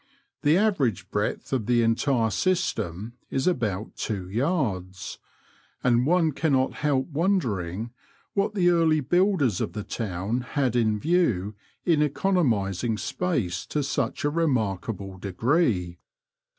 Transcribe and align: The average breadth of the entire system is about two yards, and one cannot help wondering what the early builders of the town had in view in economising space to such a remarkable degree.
The 0.41 0.57
average 0.57 1.11
breadth 1.11 1.53
of 1.53 1.67
the 1.67 1.83
entire 1.83 2.31
system 2.31 3.13
is 3.29 3.45
about 3.45 3.95
two 3.95 4.27
yards, 4.27 5.19
and 5.83 6.07
one 6.07 6.31
cannot 6.31 6.73
help 6.73 7.05
wondering 7.09 7.91
what 8.33 8.55
the 8.55 8.71
early 8.71 8.99
builders 8.99 9.61
of 9.61 9.73
the 9.73 9.83
town 9.83 10.41
had 10.41 10.75
in 10.75 10.99
view 10.99 11.53
in 11.85 12.01
economising 12.01 12.97
space 12.97 13.63
to 13.67 13.83
such 13.83 14.23
a 14.25 14.31
remarkable 14.31 15.19
degree. 15.19 15.99